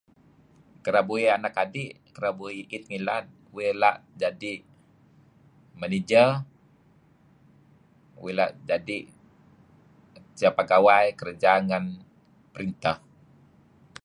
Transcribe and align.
Kereb 0.85 1.07
uih 1.15 1.29
anak 1.37 1.53
adi' 1.63 1.95
kereb 2.15 2.37
uih 2.45 2.55
iit 2.73 2.83
ngild 2.89 3.09
uih 3.55 3.67
ela' 3.73 3.97
jadi' 4.21 4.65
manager, 5.81 6.27
uih 8.21 8.31
ela' 8.33 8.53
jadi' 8.69 9.07
ecah 10.17 10.53
pegawai 10.57 11.05
kerja 11.21 11.51
ngen 11.67 11.85
printeh. 12.53 12.97